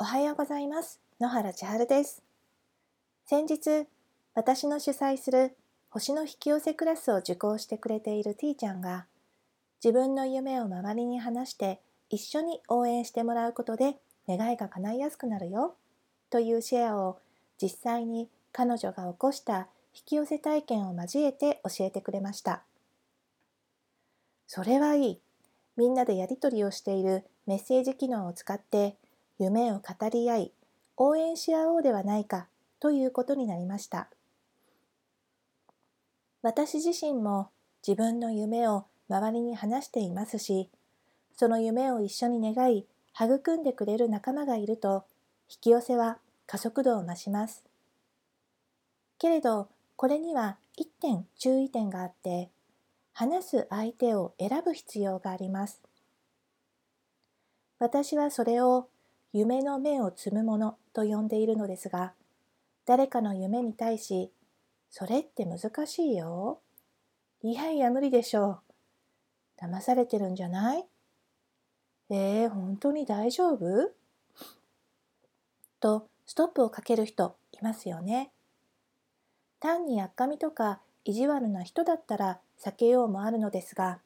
[0.00, 1.00] おはようございます。
[1.20, 2.22] 野原千春です。
[3.26, 3.88] 先日
[4.32, 5.56] 私の主催する
[5.90, 9.06] 星の引き寄せクラスを受講してくれている T ちゃんが
[9.82, 11.80] 自分の夢を周りに話して
[12.10, 13.96] 一緒に応援してもらうことで
[14.28, 15.74] 願いが叶いやすくなるよ
[16.30, 17.18] というシェアを
[17.60, 22.62] 実際に彼女が起こした引き寄せ体験を交えて教えてくれました。
[24.46, 25.20] それはいい。
[25.76, 28.94] みんなでやり取りをしているメッセージ機能を使って
[29.38, 30.52] 夢を語り合い
[30.96, 32.48] 応援し合おうではないか
[32.80, 34.08] ということになりました。
[36.42, 37.50] 私自身も
[37.86, 40.70] 自分の夢を周りに話していますし
[41.36, 45.04] その夢を一緒に願い育んでくれる仲間がいると
[45.50, 47.64] 引き寄せは加速度を増します。
[49.18, 52.50] けれどこれには1点注意点があって
[53.12, 55.82] 話す相手を選ぶ必要があります。
[57.80, 58.88] 私はそれを
[59.32, 62.14] 夢の目を摘むものと呼んでいるのですが
[62.86, 64.30] 誰かの夢に対し
[64.90, 66.60] それって難しいよ。
[67.42, 68.60] いやいや無理でしょ
[69.60, 69.62] う。
[69.62, 70.84] 騙されてるんじゃない？
[72.10, 73.90] えー、本当に大丈夫？
[75.78, 78.30] とストップをかける人いますよね。
[79.60, 83.98] 単にやっかみとか意地悪な人だったら避けようもあるのですが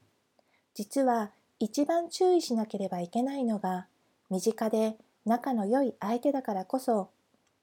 [0.74, 3.86] 実は一番注意しなければいけないのが
[4.30, 7.10] 身近で仲の良い相手だからこそ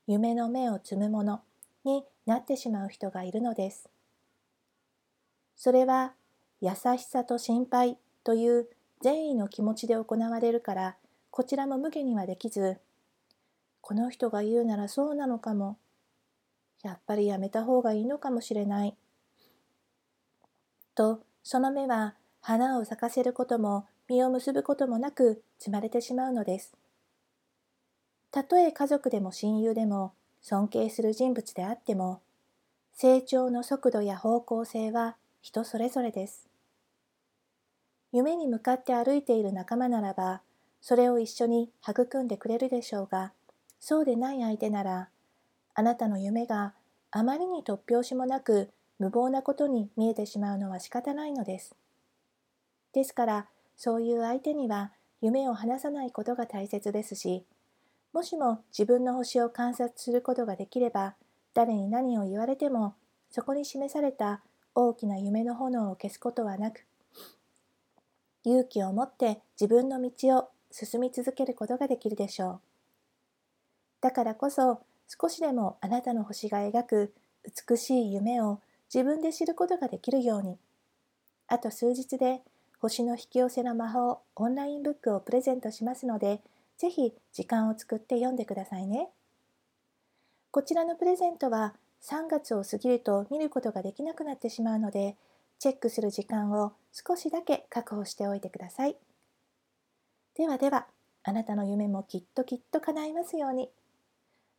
[0.07, 1.41] 夢の目を摘むもの
[1.83, 3.89] になってしまう人がいるのです。
[5.55, 6.13] それは
[6.61, 8.69] 優しさと心配という
[9.01, 10.95] 善意の気持ちで行われるから
[11.31, 12.77] こちらも無下にはできず
[13.81, 15.77] この人が言うならそうなのかも
[16.83, 18.95] やっぱりやめた方がいいのかもしれない
[20.95, 26.73] とその目は花を咲かせることも実を結ぶこともなく摘まれてしまうのです。
[28.31, 32.21] たとえ家族でも親友でも尊敬する人物であっても
[32.93, 36.47] 成長の速度や方向性は人それぞれです。
[38.11, 40.41] 夢に向かって歩いている仲間ならば
[40.81, 43.33] それを一緒に育んでくれるでしょうが
[43.79, 45.09] そうでない相手なら
[45.75, 46.73] あなたの夢が
[47.11, 51.75] あまりに突拍子もなく無謀なことに見えてしまうのは仕方ないのです。
[52.93, 57.45] ですからそういう相手には夢を話さないことが大切ですし
[58.13, 61.15] もしも自分の星を観察することができれば
[61.53, 62.95] 誰に何を言われても
[63.29, 64.41] そこに示された
[64.73, 66.85] 大きな夢の炎を消すことはなく
[68.43, 72.59] 勇気を持って自分の道を進み続けることができるでしょう。
[74.01, 77.13] だからこそ少しでもあなたの星が描く
[77.69, 78.61] 美しい夢を
[78.93, 80.57] 自分で知ることができるように
[81.47, 82.41] あと数日で
[82.79, 86.41] 星の引き寄せの魔法オンラインブックをプレゼントしますので
[86.79, 89.09] ぜひ時間を作って読んでくださいね。
[90.49, 95.17] こちらのプレゼントは3月を過ぎると見ることができなくなってしまうので
[95.59, 98.95] チェックする時間を少しだけ確保しておいてください。
[100.35, 100.87] ではでは
[101.23, 103.69] あなたの夢もきっときっと叶いますように。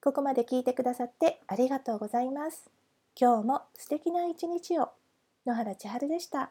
[0.03, 2.71] ここまで聞いてくださってありがとうございます。
[3.19, 4.91] 今日も素敵な一日を。
[5.47, 6.51] 野原千春でした。